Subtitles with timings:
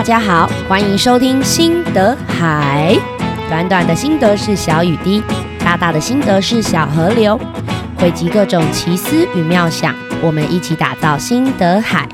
[0.00, 2.96] 大家好，欢迎收听心得海。
[3.50, 5.22] 短短的心得是小雨滴，
[5.58, 7.38] 大大的心得是小河流，
[7.98, 12.08] 汇集各种奇思与妙想，我们一起打造心得海。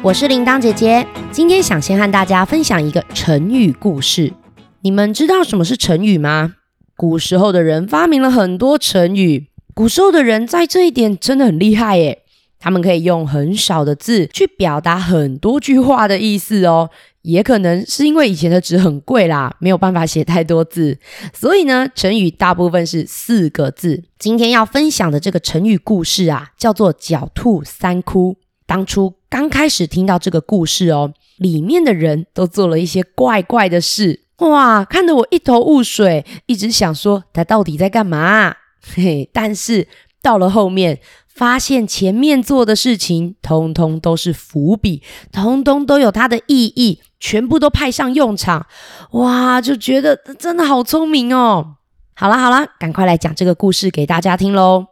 [0.00, 4.32] 我是铃铛姐姐，今天想先和大家分享一个成语故事。
[4.80, 6.54] 你们知道什么是成语吗？
[6.96, 12.22] 古时候的人发明了很多成语，古时候的人在这一点真的很厉害耶。
[12.60, 16.90] 他们可以用很少的字去表达很多句话的意思哦，
[17.22, 20.98] 也可能是因为以前的纸很贵啦，没有办法写太多字，
[21.32, 24.02] 所以呢，成语大部分是四个字。
[24.18, 28.36] 今天要分享的这个成语故事啊，叫做“狡兔三窟”。
[28.66, 38.56] 当初刚开始听到这个故事哦，里面的人都做了一些怪怪的事，哇，看得我一头雾水，一直想说他到底在干嘛？
[38.82, 39.86] 嘿嘿，但是
[40.20, 40.98] 到了后面。
[41.38, 48.66] 发现前面做的事情，通通都是伏笔，通通都有它的意义，全部都派上用场，
[49.12, 51.76] 哇，就觉得真的好聪明哦！
[52.14, 54.86] 好啦好啦，赶快来讲这个故事给大家听喽。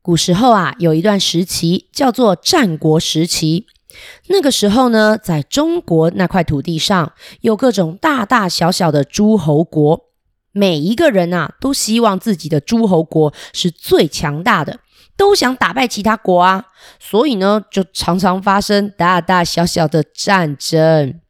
[0.00, 3.66] 古时候啊，有一段时期叫做战国时期，
[4.28, 10.04] 那个时候呢，在中国那块土地上，有各种大大小小的诸侯国，
[10.52, 14.78] 每一个人啊，都希望自己的诸侯国是最强大的。
[15.18, 16.64] 都想打败其他国啊，
[16.98, 21.20] 所以呢，就常常发生大大小小的战争。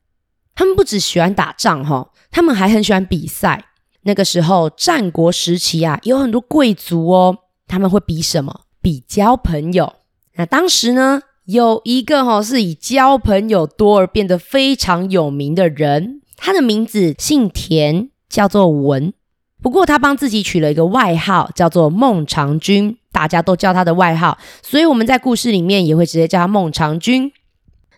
[0.55, 3.65] 他们不只喜欢打仗哈，他们还很喜欢比赛。
[4.03, 8.61] 那个时候，战国时期啊，有很多贵族哦，他们会比什么？
[8.83, 9.95] 比交朋友。
[10.37, 19.13] 那当时呢，有一个哈是以交朋友多而变得非常有名的人，他的名字姓田，叫做文。
[19.61, 22.97] 不过他帮自己取了一个外号，叫做孟尝君。
[23.11, 27.33] 大家都叫他的外号，所以我们在故事里面也会直接叫他孟尝君。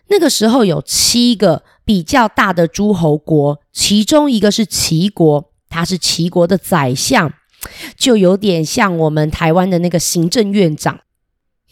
[0.07, 7.31] 那个时候有七个比较大的诸侯国，其中一个是齐国，他是齐国的宰相，
[7.95, 11.01] 就有点像我们台湾的那个行政院长。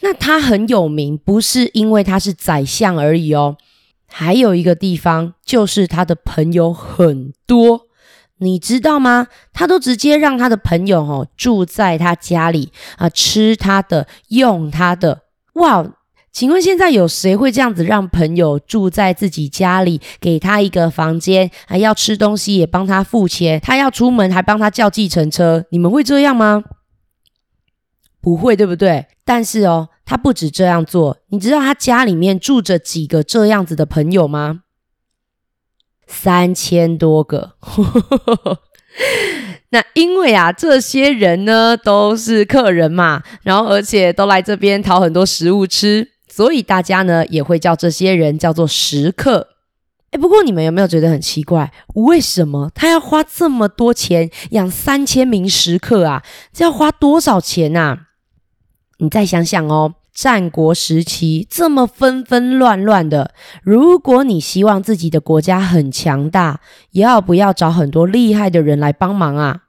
[0.02, 3.58] 那他很有名，不是因为他是宰相而已哦，
[4.06, 7.88] 还有一个地方就是他的朋友很多。
[8.40, 9.28] 你知道吗？
[9.54, 15.24] 他都直接让他的朋友哦住在他家里啊，吃他的，用他的。
[15.54, 15.86] 哇，
[16.32, 25.66] 请问现在有谁会这样子让朋友住在自己家里，给他一个房间，还要吃东西也帮他付钱，他要出门还帮他叫计程车？
[25.72, 26.64] 你们会这样吗？
[28.22, 29.08] 不会，对不对？
[29.26, 31.18] 但是哦，他不止这样做。
[31.28, 34.62] 你知道他家里面住着几个这样子的朋友吗？
[36.12, 37.54] 三千多个，
[39.70, 49.50] 那因为啊，这些人呢都是客人嘛，然后而且都来这边讨很多食物吃，所以大家呢也会叫这些人叫做食客。
[50.10, 51.72] 哎，不过你们有没有觉得很奇怪？
[51.94, 56.24] 为什么他要花这么多钱养三千名食客啊？
[56.52, 58.08] 这要花多少钱啊？
[58.98, 59.94] 你再想想哦。
[60.22, 66.60] 战国时期这么纷纷乱乱的，如果你希望自己的国家很强大，
[66.92, 69.62] 要不要找很多厉害的人来帮忙啊？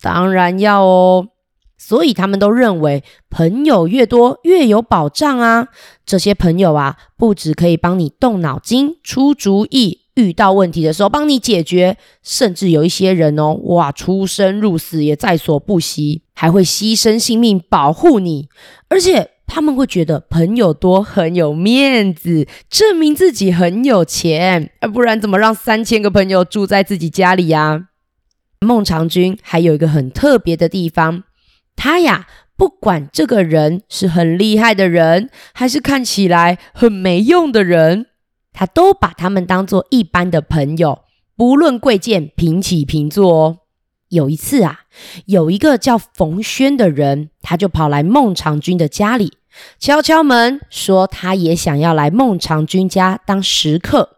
[0.00, 1.30] 当然要哦。
[1.76, 5.66] 所以他们都认为朋友越多越有保障啊。
[6.06, 18.48] 这些朋友啊，不只可以帮你动脑筋、出主意，遇到问题的时候帮你解决，甚至有一些人哦，哇，出生入死也在所不惜，还会牺牲性命保护你，
[18.88, 19.32] 而且。
[19.52, 27.88] 他们会觉得朋友多很有面子，证明自己很有钱，而不然怎么让三千个朋友住在自己家里呀？
[28.60, 31.24] 孟尝君还有一个很特别的地方，
[31.74, 38.06] 他呀，不管这个人是很厉害的人，还是看起来很没用的人，
[38.52, 41.00] 他都把他们当做一般的朋友，
[41.36, 43.56] 不论贵贱，平起平坐哦。
[44.10, 44.82] 有一次啊，
[45.26, 49.32] 有一个叫冯轩的人，他就跑来孟尝君的家里。
[49.78, 54.16] 敲敲门，说他也想要来孟尝君家当食客。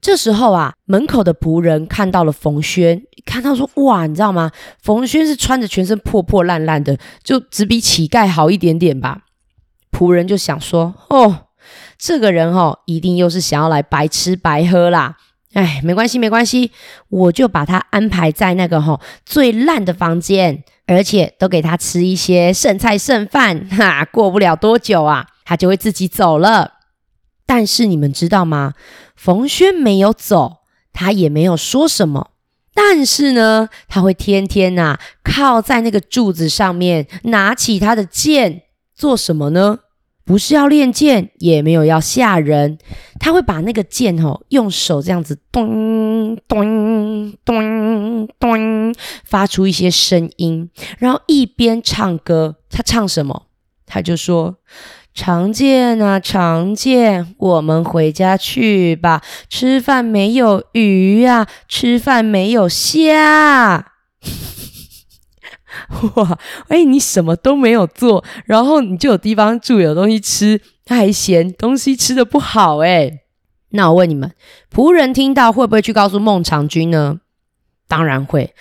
[0.00, 4.50] 这时候啊，门口的仆人看到了冯諼，看到说：“哇，你知道吗？
[4.82, 9.24] 冯轩是穿着全身破破烂烂的，就只比乞丐好一点点吧。”
[9.92, 11.48] 仆人就想说：“哦，
[11.98, 15.18] 这个人哦，一定又是想要来白吃白喝啦。
[15.52, 16.70] 哎，没关系，没关系，
[17.08, 26.72] 我就把他安排在那个齁最烂的房间。”而且都给他吃一些剩菜剩饭， 哈，过不了多久啊，他就会自己走了。
[27.46, 28.74] 但是你们知道吗？
[29.14, 30.58] 冯轩没有走，
[30.92, 32.30] 他也没有说什么。
[32.74, 39.78] 但是呢，他会天天呐、靠在那个柱子上面，拿起他的剑做什么呢？
[40.30, 42.78] 不是要练剑，也没有要吓人，
[43.18, 48.94] 他会把那个剑吼用手这样子咚咚咚咚
[49.24, 52.58] 发出一些声音，然后一边唱歌。
[52.70, 53.46] 他唱什么？
[53.86, 54.58] 他就说
[55.12, 59.22] ：“长剑啊，长剑，我们回家去吧。
[59.48, 63.89] 吃饭没有鱼啊，吃饭没有虾。”
[66.16, 66.38] 哇，
[66.68, 73.20] 哎，你什么都没有做，然后你就有地方住，有东西吃，他还嫌东西吃得不好，哎，
[73.70, 74.32] 那我问你们，
[74.74, 77.18] 仆人听到会不会去告诉孟尝君呢？
[77.88, 78.54] 当然会。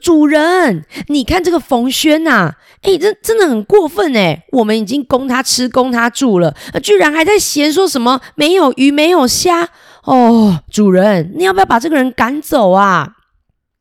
[0.00, 9.68] 主人，你看这个冯轩呐，哎，这真的很过分哎，我们已经供他吃，供他住了，居然还在嫌说什么没有鱼，没有虾。
[10.04, 13.14] 哦，主人，你要不要把这个人赶走啊？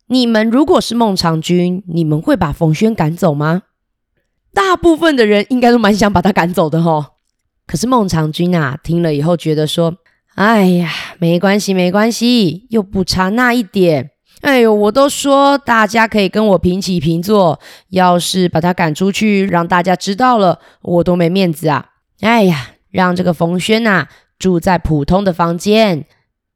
[0.08, 3.64] 你们如果是孟尝君，你们会把冯轩赶走吗？
[4.54, 7.06] 大部分的人应该都蛮想把他赶走的齁。
[7.66, 9.96] 可是孟尝君啊，听了以后觉得说
[10.36, 14.12] ：“哎呀，没关系，没关系，又不差那一点。
[14.42, 17.60] 哎呦，我都说大家可以跟我平起平坐，
[17.90, 21.88] 要是把他赶出去，让大家知道了，我都没面子啊。
[22.22, 24.08] 哎呀，让这个冯轩啊
[24.38, 26.06] 住在普通的房间。”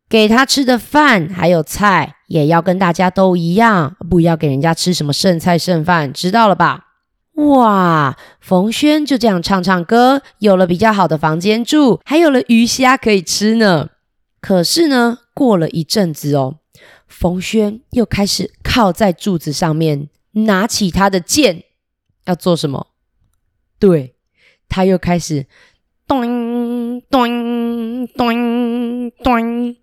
[0.10, 6.86] 给他吃的饭还有菜，也要跟大家都一样，不要给人家吃什么剩菜剩饭，知道了吧？
[7.34, 13.90] 哇，冯轩就这样唱唱歌，有了比较好的房间住，还有了鱼虾可以吃呢。
[14.40, 16.60] 可是呢，过了一阵子哦，
[17.08, 21.64] 冯轩又开始靠在柱子上面，拿起他的剑，
[22.26, 22.88] 要做什么？
[23.80, 24.16] 对，
[24.68, 25.48] 他又开始。
[26.08, 29.76] 咚咚咚咚！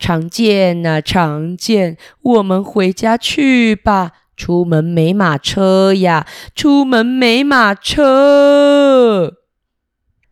[0.00, 4.12] 常见啊，常见，我们回家去吧。
[4.34, 9.34] 出门没马车呀，出门没马车。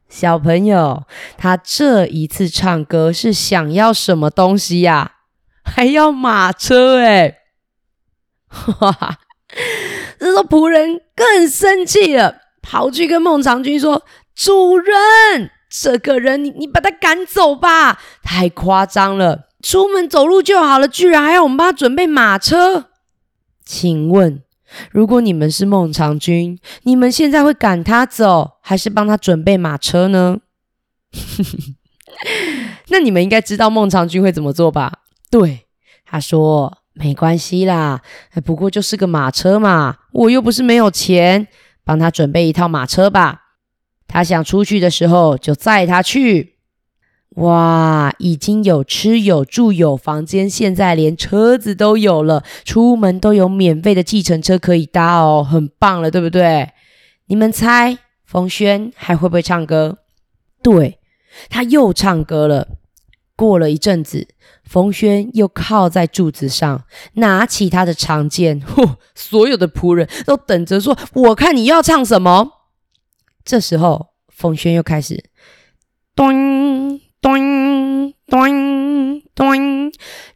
[0.08, 1.04] 小朋友，
[1.36, 5.16] 他这一次唱歌是想要什么东西呀？
[5.62, 7.40] 还要马车哎！
[8.48, 9.18] 哈哈，
[10.18, 14.02] 这时候仆人更生气了，跑去跟孟尝君说。
[14.34, 19.47] 主人，这个人你你把他赶走吧，太夸张了。
[19.62, 22.90] 出门走路就好了，居然还要我们帮他准备马车。
[23.64, 24.43] 请问，
[24.90, 30.38] 如果你们是孟尝君，你们现在会赶他走，还是帮他准备马车呢？
[32.88, 35.00] 那你们应该知道孟尝君会怎么做吧？
[35.31, 35.66] 对，
[36.04, 38.00] 他说没关系啦，
[38.44, 41.49] 不过就是个马车嘛，我又不是没有钱，
[41.84, 43.43] 帮他准备一套马车吧。
[44.06, 46.57] 他想出去的时候，就载他去。
[47.38, 56.70] 哇，已经有吃有住有房间，现在连车子都有了，出门都有免费的计程车可以搭哦，很棒了，对不对？
[57.26, 59.99] 你们猜，冯轩还会不会唱歌？
[60.62, 60.99] 对，
[61.49, 62.69] 他又唱歌了。
[63.37, 64.26] 过了一阵子，
[64.64, 66.82] 冯轩又靠在柱子上，
[67.12, 68.61] 拿起他的长剑。
[68.61, 72.50] 嚯，所有的仆人都等着说：“我看你要唱什么。”
[73.44, 75.31] 这时候，冯轩又开始
[76.17, 76.88] 咚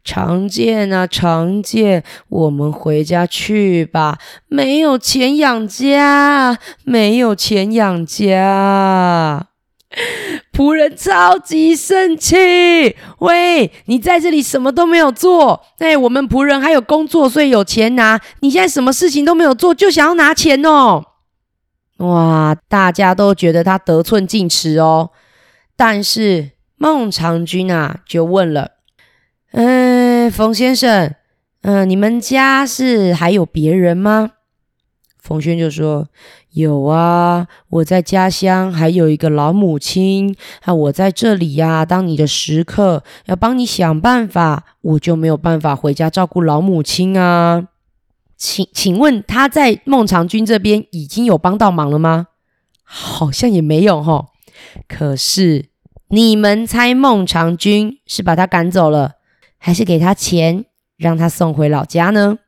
[0.05, 4.19] 常见啊，常见，我们回家去吧。
[4.49, 9.47] 没有钱养家，没有钱养家。
[10.53, 18.19] 仆人超级生气，喂，你在这里什么都没有做，哎，我们仆人还有工作，所以有钱拿。
[18.41, 21.05] 你现在什么事情都没有做，就想要拿钱哦。
[21.99, 25.11] 哇，大家都觉得他得寸进尺哦。
[25.77, 28.72] 但是孟尝君啊，就问了
[29.53, 31.15] ：“嗯，冯先生，
[31.63, 34.33] 嗯，你们家是还有别人吗？”
[35.23, 36.09] 冯轩就说
[36.51, 47.69] ：“有啊，我在家乡还有一个老母亲啊，我在这里呀，当你的食客，要帮你想办法，我就没有办法回家照顾老母亲啊。”
[48.37, 52.27] 请请问他在孟尝君这边已经有帮到忙了吗？
[52.83, 54.27] 好像也没有齁。
[54.89, 55.67] 可是
[56.09, 59.13] 你们猜孟尝君是把他赶走了，
[59.65, 60.65] 还是给他钱
[60.97, 62.39] 让他送回老家呢？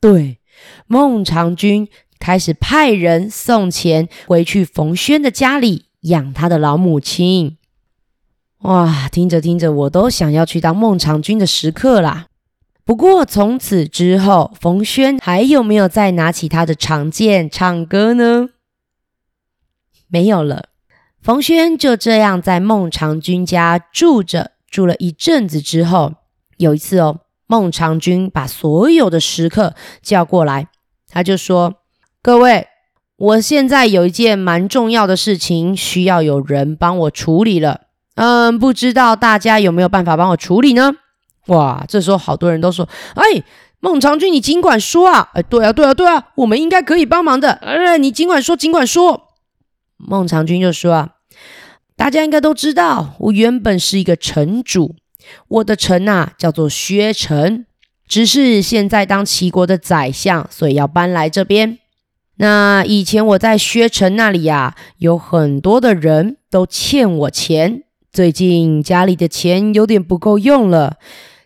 [0.00, 0.38] 对，
[0.86, 1.86] 孟尝君
[2.18, 7.58] 开始派人送钱回去冯轩的家里养他的老母亲。
[8.60, 12.28] 哇，听着听着，我都想要去当孟尝君的食客啦。
[12.84, 18.48] 不过从此之后，冯轩还有没有再拿起他的长剑唱歌呢？
[20.08, 20.70] 没有了。
[21.20, 26.14] 冯轩就这样在孟尝君家住着，住了一阵子之后，
[26.56, 30.68] 有一次哦，孟尝君把所有的食客叫过来，
[31.08, 31.74] 他就说
[32.22, 32.66] ：“各位，
[33.18, 37.82] 我现在有一件蛮重要的事情，需要有人帮我处理了。
[38.14, 40.92] 嗯，不知道大家有没有办法帮我处理呢？
[41.48, 43.42] 哇，这时候好多人都说：“哎，
[43.80, 45.30] 孟尝君，你尽管说啊！
[45.34, 47.52] 哎，对啊，对啊，对啊，我们应该可以帮忙的。
[47.52, 49.28] 哎，你尽管说，尽管说。”
[49.98, 51.10] 孟尝君就说：“啊，
[52.02, 54.96] 大家应该都知道，我原本是一个城主，
[55.46, 57.64] 我的城啊叫做薛城，
[58.08, 61.78] 只是现在当齐国的宰相，所以要搬来这边。”
[62.38, 70.96] 那以前我在薛城那里呀，有很多的人都欠我钱，最近家里的钱有点不够用了，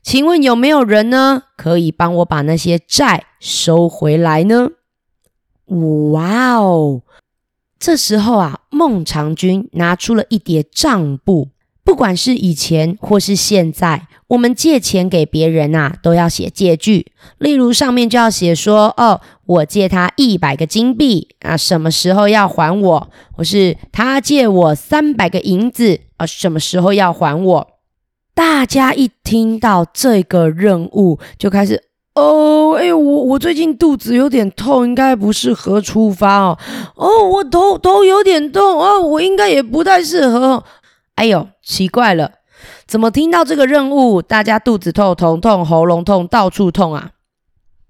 [0.03, 4.71] 请问有没有人呢，可以帮我把那些债收回来呢？
[5.67, 7.03] 哇哦！
[7.79, 11.49] 这时候啊，孟尝君拿出了一叠账簿。
[11.83, 17.13] 不管是以前或是现在，我们借钱给别人啊，都要写借据。
[17.39, 23.11] 例如上面就要写说：“哦，我借他一百个金币，啊，什么时候要还我？
[23.31, 27.69] 或是他借我三百个银子，啊，什么时候要还我？”
[28.35, 31.85] 大家一听到这个任务，就开始
[32.17, 36.59] ：“哦，哎，我我最近肚子有点痛，应该不适合出发哦。
[36.95, 40.65] 哦，我头头有点痛，哦，我应该也不太适合。”
[41.17, 42.33] 哎呦，奇怪了，
[42.87, 47.11] 怎么听到这个任务，大家肚子痛、头痛、喉咙痛，到处痛啊？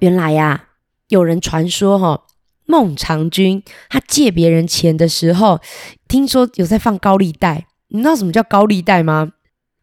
[0.00, 0.64] 原来呀，
[1.08, 2.22] 有人传说哈，
[2.66, 5.60] 孟尝君他借别人钱的时候，
[6.08, 7.66] 听说有在放高利贷。
[7.88, 9.30] 你知道什么叫高利贷吗？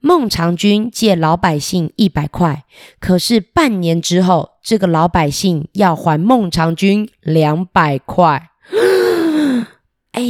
[0.06, 2.66] 孟尝君借老百姓一百块，
[3.00, 8.50] 可是半年之后，这个老百姓要还孟尝君两百块。
[10.12, 10.22] 哎，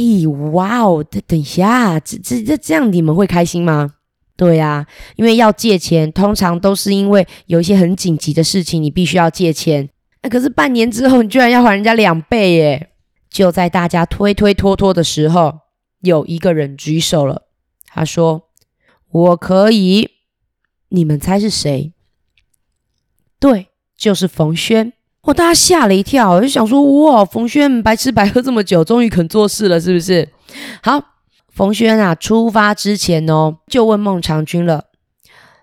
[0.52, 1.02] 哇哦！
[1.02, 3.94] 等等一下，这这这这样你们会开心吗？
[4.36, 9.88] 对呀，因为要借钱，通常都是因为有一些很紧急的事情，你必须要借钱。
[10.22, 12.90] 那可是半年之后，你居然要还人家两倍耶！
[13.28, 15.52] 就在大家推推拖拖的时候，
[16.02, 17.42] 有一个人举手了，
[17.92, 18.43] 他说
[19.14, 20.10] ：“我可以。”
[20.90, 21.92] 你们猜是谁？
[23.38, 24.92] 对，就是冯轩。
[25.22, 25.32] 哇！
[25.32, 30.28] 大家吓了一跳，我就想说：哇，冯轩白吃白喝这么久，终于肯做事了，是不是？
[30.82, 31.02] 好，
[31.48, 34.86] 冯轩啊，出发之前哦，就问孟尝君了：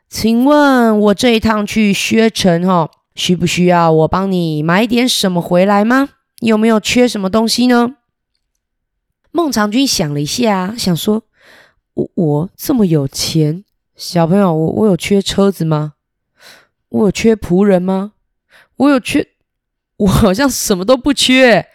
[0.10, 6.10] 请问我这一趟去薛城，哦，需不需要我帮你买点什么回来吗？
[6.40, 7.96] 有没有缺什么东西呢？
[9.32, 11.24] 孟尝君想了一下，想说：
[11.94, 13.64] 我我这么有钱，
[13.96, 15.94] 小朋友，我我有缺车子吗？
[16.90, 18.14] 我有缺仆人吗？
[18.78, 19.28] 我有缺？
[19.98, 21.68] 我好像什么都不缺，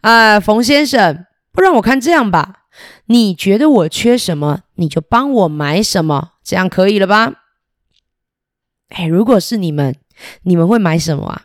[0.00, 2.66] 啊，冯先生，不然我看这样吧，
[3.06, 7.32] 你觉得我缺什么，你就帮我买什么，这样可以了吧？
[8.88, 9.94] 哎，如果是你们，
[10.44, 11.42] 你们会买什么啊？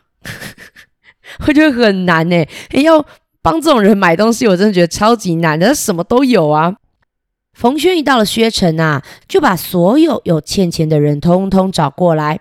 [1.46, 2.46] 我觉得很难呢，
[2.82, 3.04] 要
[3.42, 6.76] 帮这种人买东西，我真的觉得超级难的，什么都有啊。
[7.60, 12.40] 冯轩一到了薛城啊，就把所有有欠钱的人通通找过来。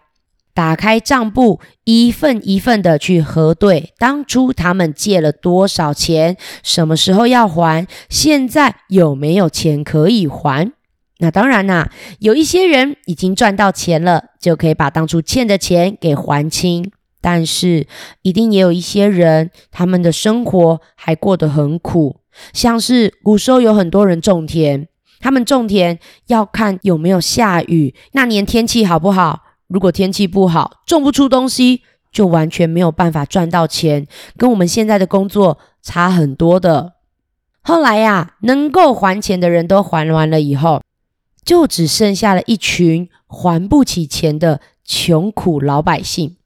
[0.54, 10.72] 打开账簿，一份一份的去核对，当初他们借了多少钱，什么时候要还，现在有没有钱可以还？
[11.18, 16.90] 那当然啦、有一些人已经赚到钱了，就可以把当初欠的钱给还清。
[17.20, 17.86] 但是，
[18.22, 22.22] 一定也有一些人，他们的生活还过得很苦，
[22.54, 24.88] 像是古时候有很多人种田，
[25.20, 29.44] 他们种田要看有没有下雨，那年天气好不好。
[29.68, 36.94] 如果天气不好，种不出东西，就完全没有办法赚到钱，跟我们现在的工作差很多的。
[37.62, 40.82] 后来呀，能够还钱的人都还完了以后，
[41.46, 46.38] 就只剩下了一群还不起钱的穷苦老百姓。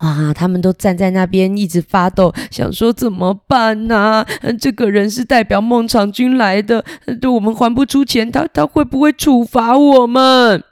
[0.00, 4.24] 啊，他们都站在那边一直发抖，想说怎么办呢？
[4.58, 6.82] 这个人是代表孟尝君来的，
[7.20, 10.64] 对我们还不出钱，他他会不会处罚我们？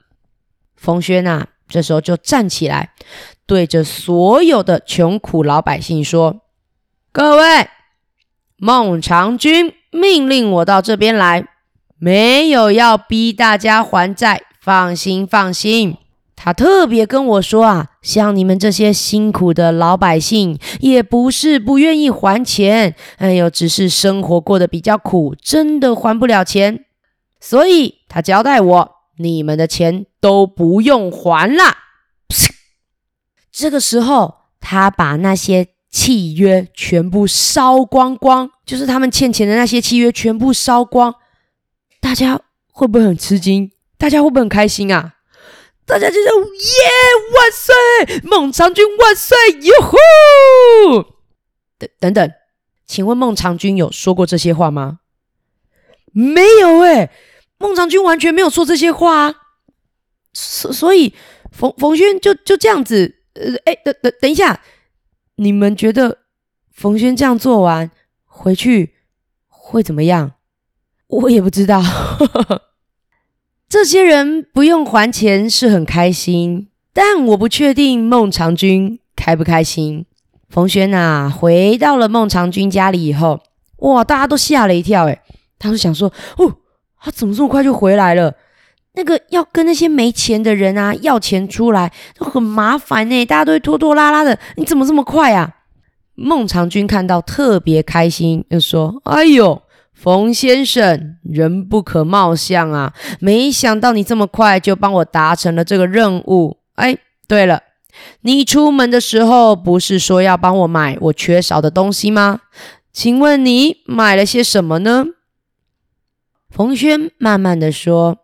[0.76, 1.46] 冯諼啊！
[1.68, 2.92] 这时候就站起来，
[3.44, 6.40] 对着所有的穷苦老百姓说
[7.12, 7.68] ：“各位，
[8.56, 11.46] 孟尝君命令我到这边来，
[11.98, 15.98] 没有要逼大家还债，放心放心。
[16.40, 26.84] 他特别跟我说啊，像你们这些辛苦的老百姓，也不是不愿意还钱，哎呦，只是生活过得比较苦，真的还不了钱，
[27.40, 28.90] 所以他交代我。”
[29.20, 31.64] 你们的钱都不用还了。
[33.50, 41.12] 这个时候，他把那些契约全部烧光光，就是他们欠钱的那些契约全部烧光。
[42.00, 42.40] 大家
[42.70, 43.72] 会不会很吃惊？
[43.96, 45.14] 大家会不会很开心啊？
[45.88, 46.84] 大家就叫：“耶，
[47.34, 48.20] 万岁！
[48.22, 49.36] 孟尝君万岁！
[49.62, 51.02] 哟呼！”
[51.78, 52.32] 等等等，
[52.86, 55.00] 请问孟尝君有说过这些话吗？
[56.12, 57.10] 没有诶，
[57.56, 59.34] 孟尝君完全没有说这些话啊。
[60.34, 61.14] 所所以
[61.50, 64.60] 冯冯轩就就这样子，呃，哎，等等等一下，
[65.36, 66.18] 你们觉得
[66.70, 67.90] 冯轩这样做完
[68.24, 68.94] 回去
[69.46, 70.34] 会怎么样？
[71.06, 71.82] 我也不知道。
[73.68, 80.06] 这些人不用还钱是很开心，但我不确定孟尝君开不开心。
[80.48, 83.40] 冯轩啊，回到了孟尝君家里以后，
[83.80, 85.20] 哇，大家都吓了一跳，诶，
[85.58, 86.50] 他就想说，哦，
[86.98, 88.32] 他怎么这么快就回来了？
[88.94, 95.56] 那个要跟那些没钱的人啊要钱出来都很麻烦呢，大家都会拖拖拉拉的，你怎么这么快啊？
[96.14, 99.60] 孟尝君看到特别开心，就说，哎呦。
[100.00, 102.94] 冯先生，人不可貌相啊！
[103.18, 106.58] 没想到你这么快就帮我达成了这个任务。
[106.76, 107.62] 哎，对了，
[108.20, 112.42] 你出门的时候不是说要帮我买我缺少的东西吗？
[112.92, 115.04] 请问你买了些什么呢？
[116.48, 118.18] 冯轩慢慢的说：“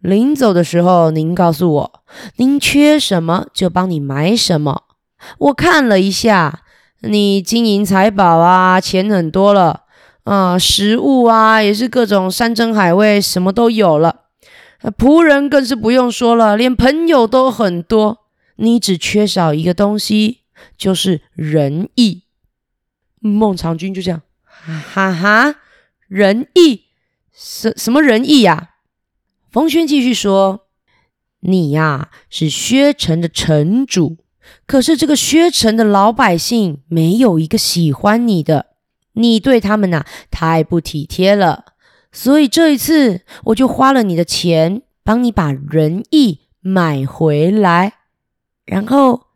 [0.00, 2.02] 临走的时候，您告诉我，
[2.36, 4.84] 您缺什么就帮你买什么。
[5.36, 6.62] 我看了一下，
[7.02, 9.82] 你金银财宝啊，钱很多了。”
[10.24, 14.22] 啊，食物啊，也是各种山珍海味，什么都有了。
[14.98, 18.26] 仆人更是不用说了，连朋友都很多。
[18.56, 20.40] 你只缺少一个东西，
[20.76, 22.22] 就是仁义。
[23.20, 25.56] 孟尝君就这样，哈哈，
[26.08, 26.84] 仁义？
[27.32, 28.70] 什什么仁义呀？
[29.50, 30.66] 冯轩继续说
[31.40, 34.18] ：“你呀，是薛城的城主，
[34.66, 38.66] 可是这个薛城的老百姓没有一个喜欢你的。”
[39.14, 41.64] 你对他们呐、啊、太不体贴了，
[42.12, 47.94] 所以这一次我就花了你的钱，帮你把仁义买回来。
[48.66, 49.26] 然后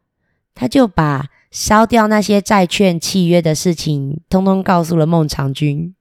[0.54, 5.94] 他就把烧掉那些债券契约的事情，通通告诉了孟尝君。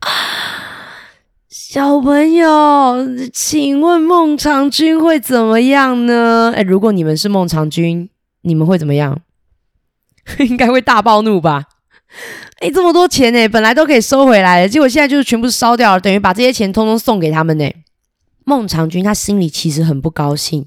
[1.48, 2.96] 小朋友，
[3.32, 6.52] 请问孟尝君会怎么样呢？
[6.54, 8.10] 哎，如果你们是孟尝君，
[8.42, 9.22] 你们会怎么样？
[10.40, 11.64] 应该会大暴怒吧。
[12.60, 17.70] 哎，这么多钱呢，本来都可以收回来的，结果现在就是全部烧掉了，等于把这些钱通通送给他们呢。
[18.44, 20.66] 孟尝君他心里其实很不高兴，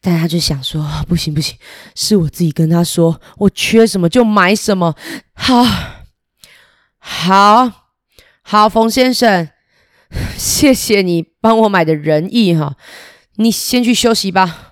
[0.00, 1.56] 但他就想说：不行不行，
[1.94, 4.94] 是我自己跟他说，我缺什么就买什么。
[5.32, 5.64] 好，
[6.98, 7.72] 好，
[8.42, 9.48] 好，冯先生，
[10.36, 12.76] 谢谢你帮我买的仁义哈，
[13.36, 14.71] 你先去休息吧。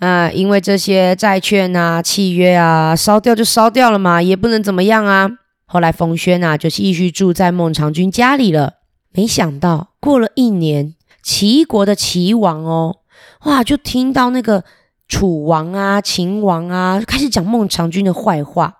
[0.00, 5.28] 啊，因为这些债券啊、契约啊，烧掉就烧掉了嘛，也不能怎么样啊。
[5.66, 8.74] 后来冯轩啊，就继续住在孟尝君家里了。
[9.12, 12.98] 没想到过了一年，齐国的齐王哦，
[13.44, 14.62] 哇，就听到那个
[15.08, 18.74] 楚王啊、秦王啊，开始讲孟尝君的坏话。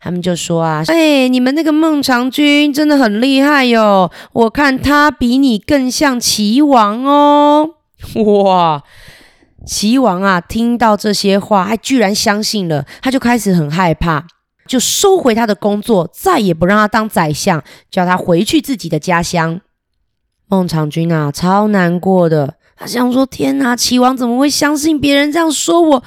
[0.00, 7.70] 他们就说啊，哎，你们那个孟尝君真的很厉害哟，我看他比你更像齐王哦，
[8.24, 8.82] 哇。
[9.66, 14.26] 齐王啊，听到这些话，还居然相信了，他就开始很害怕，
[14.66, 19.60] 就收回他的工作，再也不让他当宰相，叫他回去自己的家乡。
[20.48, 26.02] 孟尝君啊，超难过的，他想说：天哪，齐王怎么会相信别人这样说我？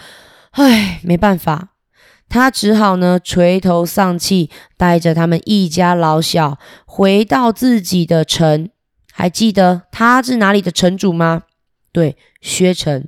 [0.51, 1.69] 唉，没办法，
[2.29, 8.69] 他只好呢垂头丧气，带着他们一家老小回到自己的城。
[9.11, 11.43] 还记得他是哪里的城主吗？
[11.93, 13.07] 对，薛城。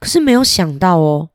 [0.00, 1.28] 可是没有想到哦，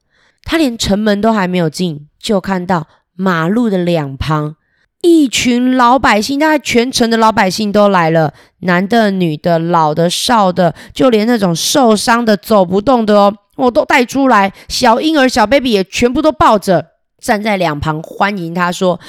[0.43, 4.55] 他连城门都还没有进，就看到马路的两旁
[5.01, 16.87] 一群老百姓，大概全城的老百姓都来了，男的、女的、老的、少的，就连那种受伤的、走不动的哦，我都带出来，小婴儿、小 baby 也全部都抱着，
[17.21, 18.99] 站在两旁欢迎他，说。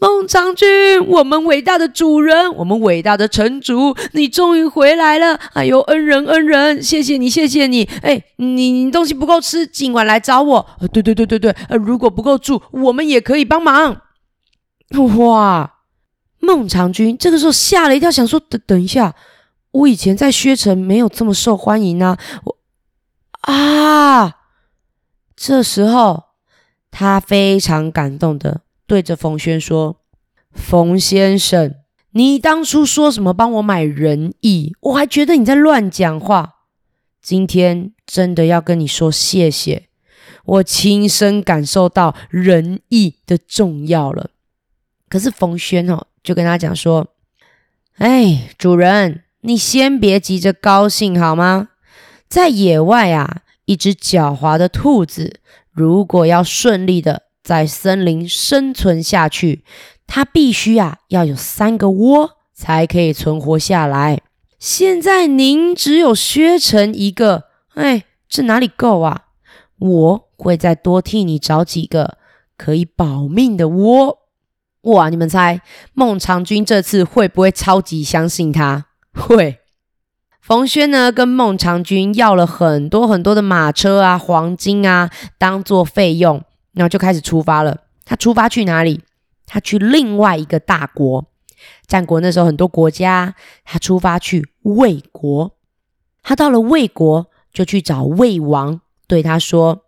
[0.00, 0.66] 孟尝君，
[1.08, 5.38] 我们伟大的主人，我们伟大的城主，你终于回来了！
[5.52, 7.84] 哎呦，恩人恩人，谢谢你，谢谢你！
[8.00, 10.66] 哎，你你东西不够吃，尽管来找我。
[10.90, 14.00] 对对对对对，呃，如果不够住，我们也可以帮忙。
[15.18, 15.74] 哇！
[16.38, 19.14] 孟尝君这个时候吓了一跳，想说：等等一下，
[19.70, 22.16] 我以前在薛城没有这么受欢迎啊！
[22.44, 22.56] 我
[23.42, 24.36] 啊！
[25.36, 26.24] 这时候
[26.90, 28.62] 他非常感动的。
[28.90, 30.00] 对着冯轩说
[30.50, 31.76] ：“冯先生，
[32.10, 36.54] 你当初说什么帮我买仁义，我还觉得你在乱讲话。
[37.22, 39.84] 今天真的要跟你说谢谢，
[40.44, 44.30] 我亲身感受到仁义的重要了。
[45.08, 47.14] 可是冯轩哦，就跟他讲说
[47.98, 51.68] ：‘哎，主人，你先别急着高兴好吗？
[52.28, 55.38] 在野外啊，一只狡猾的兔子，
[55.70, 59.64] 如果要顺利的……’在森林生存下去，
[60.06, 64.20] 它必须啊要有三个窝才可以存活下来。
[64.58, 69.22] 现在您只有削成一个，哎，这哪里够啊？
[69.78, 72.18] 我会再多替你找几个
[72.58, 74.18] 可以保命的窝。
[74.82, 75.62] 哇，你们猜
[75.94, 78.86] 孟尝君这次会不会超级相信他？
[79.14, 79.58] 会。
[80.40, 86.42] 冯轩呢，跟孟尝君要了很多很多的马车啊、黄金啊，当做费用，
[86.72, 87.78] 然后就开始出发了。
[88.04, 89.02] 他出发去哪里？
[89.46, 91.26] 他去另外一个大国。
[91.86, 95.56] 战国那时候很多国家，他出发去魏国。
[96.22, 99.82] 他到了魏国，就去找魏王，对他说：“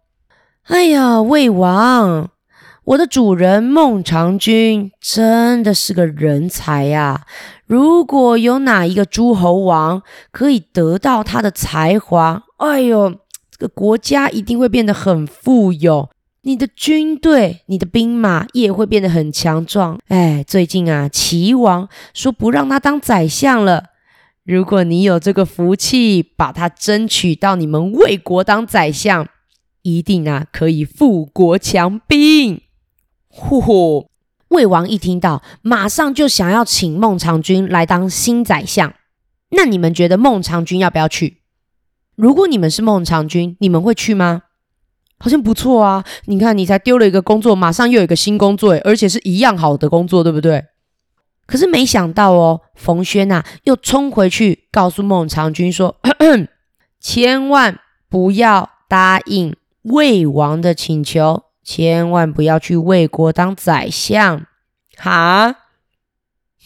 [0.69, 2.31] 哎呀，魏王。”
[2.85, 7.27] 我的主人孟尝君真的是个人才呀！
[7.65, 13.11] 如果有哪一个诸侯王可以得到他的才华，哎呦，
[13.53, 16.11] 这个国家一定会变得很富有，
[16.45, 19.99] 你的军队、你的兵马也会变得很强壮。
[20.09, 23.91] 哎，最近啊，齐王说不让他当宰相了。
[24.43, 29.29] 如果你有这个福气，把他争取到你们魏国当宰相，
[29.83, 32.61] 一定啊可以富国强兵。
[33.29, 34.11] 呼呼！
[34.49, 38.93] 魏王一听到，马上就想要请孟尝君来当新宰相。
[39.51, 41.39] 那你们觉得孟尝君要不要去？
[42.17, 44.43] 如果你们是孟尝君，你们会去吗？
[45.23, 46.05] 好像不错啊！
[46.25, 50.65] 你看，你才丢了一个工作，马上又有一个新工作，而且是一样好的工作，对不对？
[51.47, 56.49] 可是没想到哦，冯轩呐、啊，又冲回去告诉孟尝君说咳咳
[56.99, 64.45] ：“千万不要答应魏王的请求。”千万不要去魏国当宰相，
[64.97, 65.55] 哈！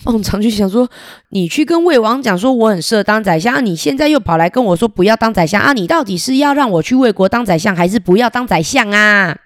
[0.05, 0.89] 孟尝君想说，
[1.31, 5.73] 你去跟魏王讲说我很适合当宰相，啊，你现在又跑来跟我说不要当宰相啊？
[5.73, 9.39] 你到底是要让我去魏国当宰相，还是不要当宰相啊？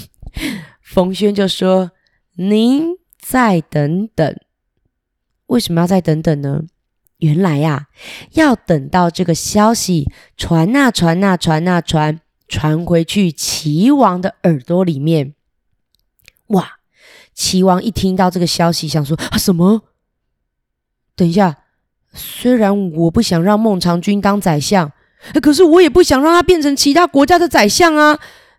[0.82, 1.92] 冯轩就说
[2.36, 2.86] ：“您
[3.20, 4.36] 再等等。”
[5.46, 6.62] 为什么要再等等呢？
[7.18, 7.88] 原来呀，
[8.32, 12.20] 要等到这个消息传啊传啊传啊传。
[12.48, 15.34] 传回去齐王的耳朵里面，
[16.46, 16.75] 哇！
[17.36, 19.82] 齐王一听到这个消息，想说啊什么？
[21.14, 21.58] 等一下，
[22.12, 24.90] 虽然我不想让孟尝君当宰相，
[25.40, 28.18] 可是我也不想让他变成其他国家的宰相啊。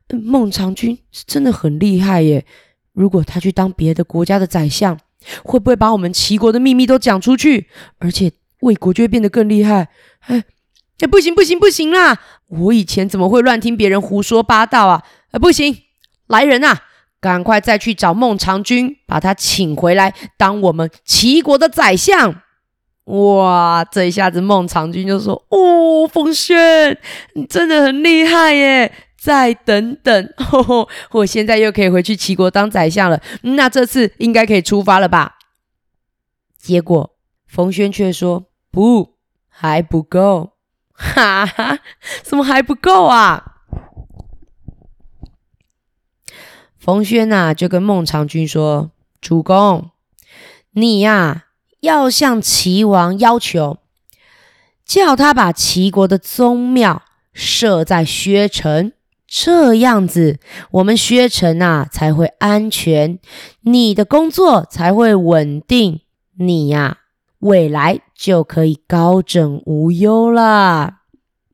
[0.09, 2.45] 孟尝君是真的很厉害耶，
[2.93, 4.97] 如果他去当别的国家的宰相，
[5.43, 7.67] 会不会把我们齐国的秘密都讲出去？
[7.97, 9.89] 而且魏国就会变得更厉害。
[10.21, 10.45] 哎。
[10.99, 12.19] 哎，不行不行不行啦！
[12.47, 15.03] 我以前怎么会乱听别人胡说八道啊？
[15.29, 15.83] 哎，不行，
[16.25, 16.85] 来人啊，
[17.19, 22.41] 赶快再去找孟尝君，把他请回来当我们齐国的宰相。
[23.05, 26.97] 哇，这一下子孟尝君就说：“哦，冯轩，
[27.35, 28.93] 你真的很厉害耶！
[29.17, 33.21] 再等等， 呵呵，我现在又可以回去齐国当宰相了。
[33.41, 35.35] 那这次应该可以出发了吧？”
[36.59, 37.15] 结果
[37.47, 39.15] 冯轩却说：“不，
[39.47, 40.51] 还不够。”
[40.91, 41.79] 哈哈，
[42.23, 43.56] 怎么还不够啊？
[46.87, 49.89] 冯轩呐，就跟孟尝君说：“主公，
[50.71, 51.47] 你呀、
[51.81, 53.79] 要向齐王要求，
[54.85, 57.01] 叫他把齐国的宗庙
[57.33, 58.93] 设在薛城，
[59.27, 60.39] 这样子，
[60.71, 63.19] 我们薛城啊才会安全，
[63.63, 65.99] 你的工作才会稳定，
[66.39, 66.99] 你呀、”
[67.39, 70.99] 未来就可以高枕无忧了。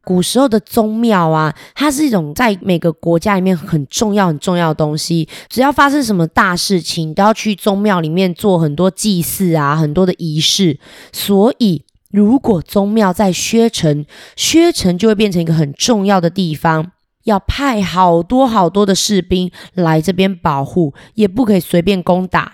[0.03, 5.27] 古时候的宗庙啊，它是一种在每个国家里面很重要、很重要的东西。
[5.47, 10.79] 只要发生什么大事情，都要去宗庙里面做很多祭祀啊，很多的仪式。
[11.11, 16.91] 所以，如果宗庙在薛城，薛城就会变成一个很重要的地方，
[17.23, 22.53] 要派好多好多的士兵来这边保护，也不可以随便攻打。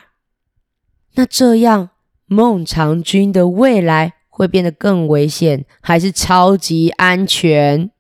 [1.16, 1.90] 那这样。
[2.32, 7.92] 孟尝君的未来会变得更危险，还是超级安全？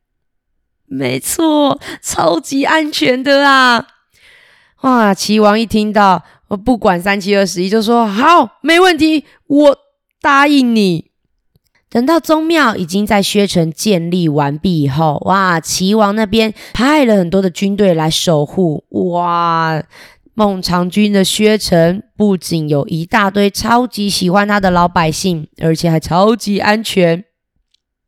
[0.86, 3.86] 没错，超级安全的啊！
[4.82, 9.78] 哇，齐王一听到，我不管三七二十一，就说好，没问题，我
[10.21, 11.12] 答应你。
[11.89, 19.84] 等到宗庙已经在薛城建立完毕以后，哇，齐王那边派了很多的军队来守护，哇。
[20.39, 27.25] 孟尝君的薛城不仅有一大堆超级喜欢他的老百姓，而且还超级安全。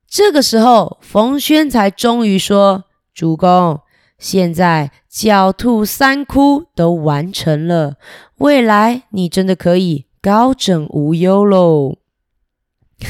[0.07, 3.81] 这个时候，冯轩才终于说：“主公，
[4.17, 7.97] 现在狡兔三窟都完成了，
[8.37, 11.97] 未来你真的可以高枕无忧喽。”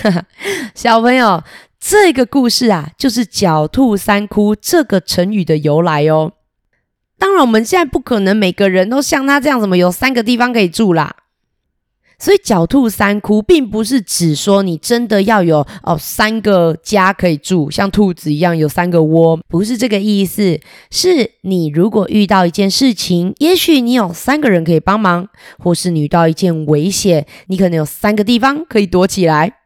[0.02, 0.26] 哈哈，
[0.74, 1.44] 小朋友，
[1.80, 6.32] 这个故事啊，就是“狡兔三窟”这个成语的由来哦。
[7.22, 11.18] 当然，我们现在不可能每个人都像他这样，怎么有三个地方可以住啦？
[12.18, 20.60] 所以狡兔三窟，并不是指说你真的要有哦三个家可以住，像兔子一样有三个窝，不是这个意思。
[20.90, 25.28] 是你如果遇到一件事情，也许你有三个人可以帮忙，
[25.60, 29.58] 或是你遇到一件危险，你可能有三个地方可以躲起来。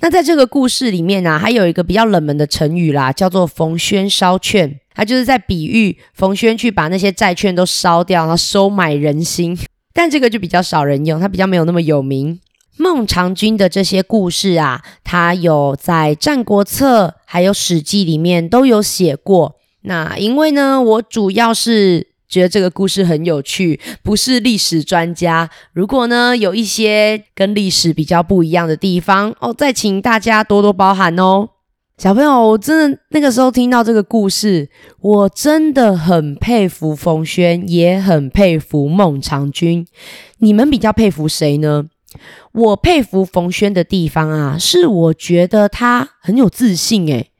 [0.00, 9.58] 那在这个故事里面呢、啊，还有一个比较冷门的成语啦，叫做“逢轩烧券”，他就是在比喻冯轩去把那些债券都烧掉，然后收买人心。
[9.94, 12.40] 但这个就比较少人用，它比较没有那么有名。
[12.78, 19.56] 孟尝君的这些故事啊，他有在《战国策》还有《史记》里面都有写过。
[19.82, 25.50] 那因为呢，我主要是觉得这个故事很有趣，不是历史专家。
[25.74, 31.50] 如果呢有一些跟历史比较不一样的地方哦，再请大家多多包涵哦。
[31.98, 34.68] 小朋友，我真的那个时候听到这个故事，
[35.00, 39.86] 我真的很佩服冯轩，也很佩服孟尝君。
[40.38, 41.84] 你们比较佩服谁呢？
[42.52, 47.06] 我佩服冯轩的地方啊，是我觉得他很有自信。
[47.06, 47.30] 诶，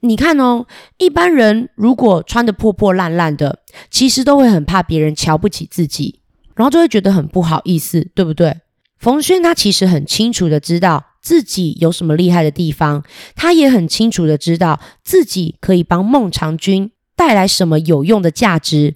[0.00, 0.66] 你看哦，
[0.98, 6.20] 一般人如果穿的破破烂烂的，其实都会很怕别人瞧不起自己，
[6.54, 8.58] 然后就会觉得很不好意思，对不对？
[8.98, 11.04] 冯轩他其实很清楚的知道。
[11.20, 13.04] 自己有什么厉害的地方，
[13.34, 18.94] 他也很清楚的知道自己可以帮孟尝君带来什么有用的价值，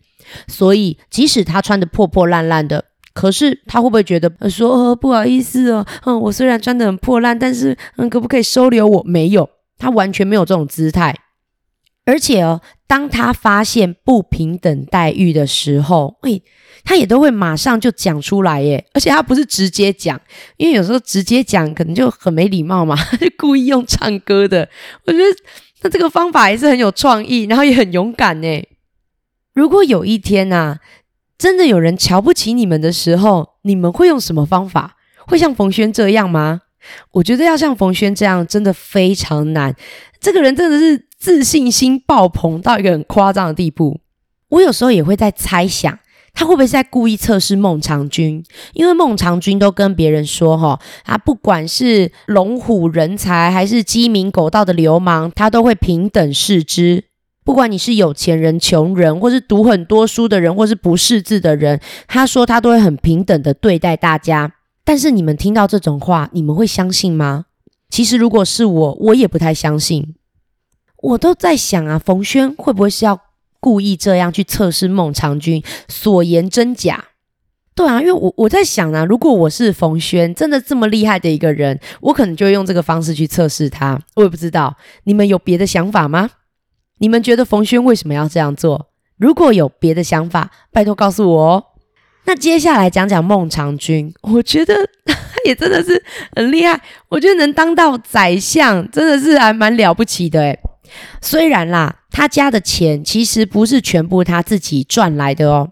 [0.48, 7.76] 所以即使他穿得破破烂烂的，可是他会不会觉得说，呃，不好意思哦，嗯，我虽然穿得很破烂，但是，
[8.10, 9.02] 可不可以收留我？
[9.04, 11.14] 没有，他完全没有这种姿态。
[12.06, 16.42] 而且哦，当他发现不平等待遇的时候，诶，
[16.84, 18.84] 他也都会马上就讲出来耶。
[18.92, 20.20] 而且他不是直接讲，
[20.56, 24.68] 因为有时候直接讲可能就很没礼貌嘛，就 故意用唱歌的。
[25.06, 25.24] 我觉得
[25.80, 28.68] 他这个方法也是很有创意，然后也很勇敢耶。
[29.54, 30.78] 如果有一天呐，
[31.38, 34.96] 真的有人瞧不起你们的时候，你们会用什么方法？
[35.26, 36.60] 会像冯轩这样吗？
[37.12, 39.74] 我觉得要像冯轩这样真的非常难。
[40.20, 41.06] 这个人真的是。
[41.24, 43.98] 自信心爆棚到一个很夸张的地步，
[44.50, 45.98] 我有时候也会在猜想，
[46.34, 48.44] 他会不会是在故意测试孟尝君？
[48.72, 57.04] 因为孟尝君都跟别人说，哈，他不管是龙虎人才，还是鸡鸣狗盗的流氓，他都会平等视之。
[57.44, 64.54] 不管你是有钱人、穷人，或是读很多书的人，或是不识字的人，他说他都会很平等的对待大家。
[64.82, 67.44] 但是你们听到这种话，你们会相信吗？
[67.90, 70.14] 其实如果是我，我也不太相信。
[71.02, 73.20] 我都在想啊，冯轩会不会是要
[73.64, 77.02] 故意这样去测试孟尝君所言真假？
[77.74, 83.98] 对啊，因为我我在想啊，如果我是冯轩，真的这么厉害的一个人，我可能就会用这个方式去测试他。
[84.16, 86.28] 我也不知道，你们有别的想法吗？
[86.98, 88.90] 你们觉得冯轩为什么要这样做？
[89.16, 91.64] 如果有别的想法，拜托告诉我哦。
[92.26, 94.74] 那接下来讲讲孟尝君，我觉得
[95.48, 96.04] 也真的是
[96.36, 100.58] 很厉害，我觉得能当到宰相，真的是还蛮了不起的诶。
[101.20, 105.70] 虽然啦，他家的钱其实不是全部他自己赚来的哦。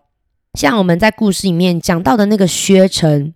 [0.54, 3.32] 像我们在故事里面讲到的那个薛城，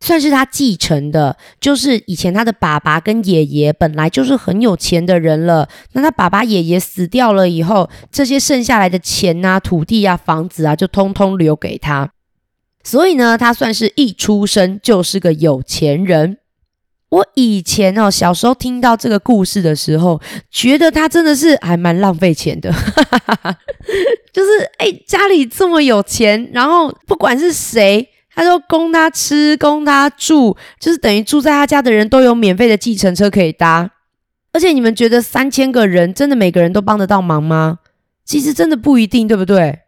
[0.00, 5.68] 算是他继承的，就是以前他的爸爸跟爷爷本来就是很有钱的人了。
[5.92, 12.10] 那他爸爸爷爷死掉了以后，这些剩下来的钱啊、土地啊、房子啊，就通通留给他。
[12.82, 16.38] 所以呢，他算是一出生就是个有钱人。
[17.10, 22.72] 我以前哦，小时候听到这个故事的时候，觉得他真的是还蛮浪费钱的，
[24.32, 33.90] 就是哎，家里这么有钱，然后不管是谁，他都供他吃，供他住，就是等于住在他家的人都有免费的计程车可以搭。
[34.52, 37.78] 而且你们觉得三千个人真的每个人都帮得到忙吗？
[38.24, 39.80] 其实真的不一定，对不对？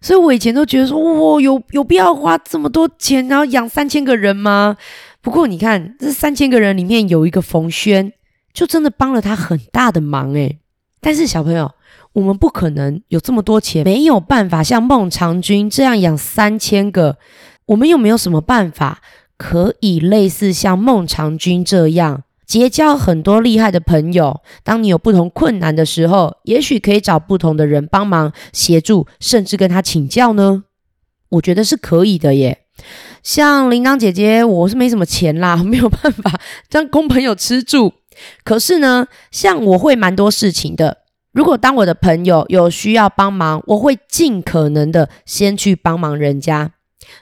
[0.00, 4.76] 所以我以前都觉得说，哇，有有必要花这么多钱，然后养三千个人吗？
[5.22, 8.12] 不过你看，这三千个人里面有一个冯轩，
[8.52, 10.58] 就真的帮了他很大的忙诶。
[11.00, 11.72] 但是小朋友，
[12.12, 17.18] 我们不可能有这么多钱，没有办法像孟尝君这样养三千个。
[17.66, 19.00] 我们有没有什么办法
[19.36, 24.42] 可以类似像孟尝君这样结交很多厉害的朋友？
[24.64, 30.64] 当你有不同困难的时候，也许可以找不同的人帮忙协助，甚至跟他请教呢？
[31.30, 32.58] 我觉得是可以的耶。
[33.22, 37.92] 像铃铛姐姐，我是没什么钱啦， 没有办法让供朋友吃住。
[38.44, 40.98] 可是呢，像我会蛮多事情的。
[41.32, 46.72] 如果当我的朋友有需要帮忙，我会尽可能的先去帮忙人家。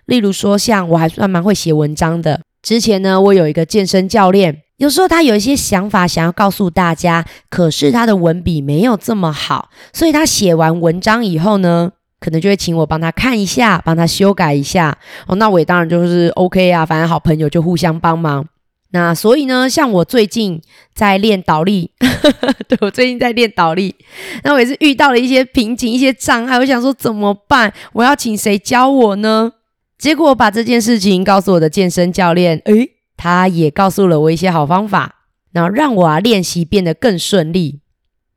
[0.06, 2.40] 例如说，像我还算蛮会写文章的。
[2.62, 14.96] 之前呢，我有一个健身教练，有时候他有一些想法想要告诉大家，可是他的文笔没有这么好，所以他写完文章以后呢，可能就会请我帮他看一下，帮他修改一下。
[15.26, 18.46] 哦，那我也当然就是 OK 啊，反正好朋友就互相帮忙。
[18.92, 20.60] 那所以呢，像我最近
[20.92, 21.92] 在练倒立，
[22.68, 23.94] 对，我最近在练倒立，
[24.42, 27.72] 那我也是遇到了一些瓶颈、一些障碍，我想说怎么办？
[27.92, 29.52] 我要请谁教我呢？
[29.96, 35.14] 结果我把这件事情告诉我的健身教练，诶，他也告诉了我一些好方法，
[35.52, 37.80] 然后让我啊练习变得更顺利。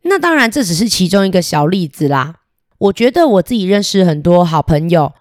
[0.03, 2.35] 那当然，这只是其中一个小例子啦。
[2.83, 5.13] 我觉得我自己认识很多好朋友。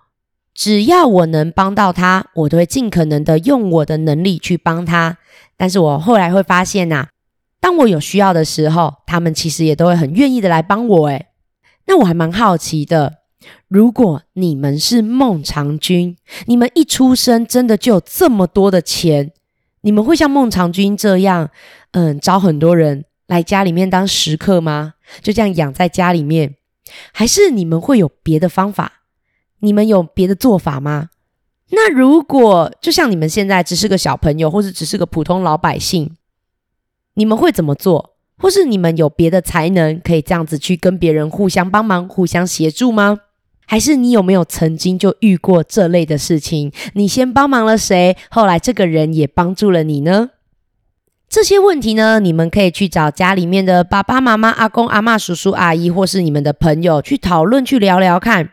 [0.52, 5.18] 只要我能帮到他，我都会尽可能的用我的能力去帮他。
[5.56, 7.08] 但是我后来会发现呐、啊，
[7.60, 11.06] 当我有需要的时候，他们其实也都会很愿意的来帮我。
[11.06, 11.28] 诶，
[11.86, 13.18] 那我还蛮好奇的，
[13.68, 19.32] 如果你们是孟尝君，你们一出生真的就有这么多的钱，
[19.82, 21.48] 你们会像孟尝君这样，
[21.92, 24.94] 嗯，找很多人来家里面当食客吗？
[25.22, 26.56] 就这样养在家里面，
[27.12, 29.02] 还是你们会有别的方法？
[29.60, 31.10] 你们有别的做法吗？
[31.70, 36.16] 那如果就像你们现在只是个小朋友，或者只是个普通老百姓，
[37.14, 38.16] 你们会怎么做？
[38.36, 43.20] 或是你们有别的才能，可以这样子去跟别人互相帮忙、互相协助吗？
[43.64, 46.72] 还是你有没有曾经就遇过这类的事情？
[46.94, 50.30] 你先帮忙了谁，后来这个人也帮助了你呢？
[51.32, 58.50] 这些问题呢，你们可以去找家里面的爸爸妈妈、阿公阿嬷、叔叔阿姨，或是你们的朋友去讨论、去聊聊看。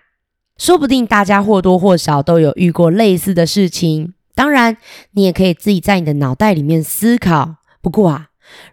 [0.57, 4.13] 说不定大家或多或少都有遇过类似的事情。
[4.33, 4.77] 当然，
[5.11, 7.55] 你也可以自己在你的脑袋里面思考。
[7.81, 8.27] 不过啊，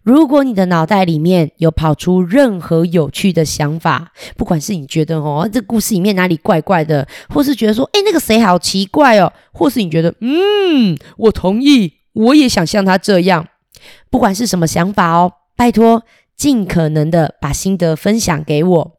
[0.04, 13.44] 如果你的脑袋里面有跑出任何有趣的想法，不管是你觉得哦，这故事里面哪里怪怪的，或是觉得说，诶，那个谁好奇怪哦，或是你觉得，嗯，我同意，我也想像他这样。
[14.10, 16.02] 不管是什么想法哦，拜托，
[16.36, 18.96] 尽可能的把心得分享给我。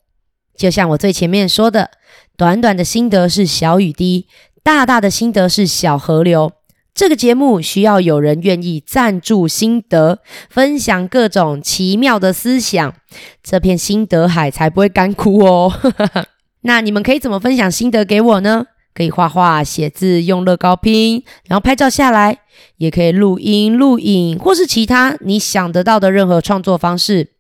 [0.56, 1.92] 就像我最前面说的。
[2.36, 4.28] 短短的心得是小雨滴，
[4.62, 6.52] 大大的心得是小河流。
[6.94, 12.94] 这个节目需要有人愿意赞助心得，分享各种奇妙的思想，
[13.42, 15.74] 这片心得海才不会干枯哦。
[16.62, 18.68] 那你们可以怎么分享心得给我呢？
[18.98, 22.40] 可以画画、写字，用乐高拼，然后拍照下来，
[22.78, 27.34] 也可以录音、录影，或是其他你想得到的任何创作方式。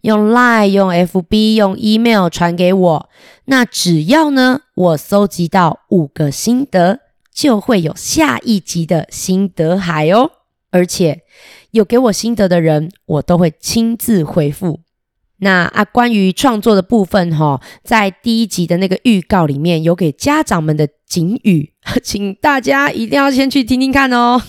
[0.00, 3.08] 用 Line、用 FB、用 Email 传给我，
[3.44, 6.98] 那只要呢，我搜集到五个心得，
[7.32, 10.32] 就会有下一集的心得海哦。
[10.72, 11.22] 而且
[11.70, 14.80] 有给我心得的人，我都会亲自回复。
[15.40, 21.72] 那啊，关于创作的部分哈、哦，在第一集的那个预告里面有给家长们的警语，
[22.02, 24.40] 请大家一定要先去听听看哦。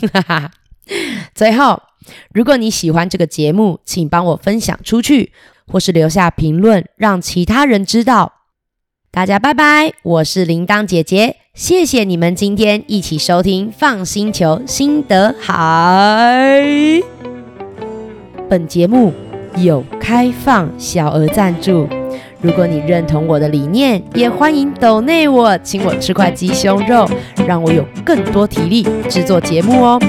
[1.33, 1.81] 最后。
[2.33, 5.31] 如果你喜欢这个节目，请帮我分享出去，
[5.67, 8.33] 或是留下评论，让其他人知道。
[9.11, 17.01] 大家拜拜，我是铃铛姐姐，谢谢你们今天一起收听放心球心得海。
[18.49, 19.13] 本节目
[19.57, 21.87] 有开放小额赞助，
[22.41, 27.07] 如果你认同我的理念，也欢迎抖内我，请我吃块鸡胸肉，
[27.47, 29.99] 让我有更多体力制作节目哦。